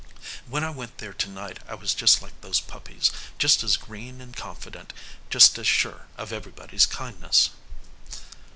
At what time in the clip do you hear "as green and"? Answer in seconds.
3.61-4.35